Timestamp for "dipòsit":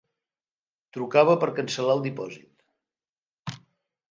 2.07-3.59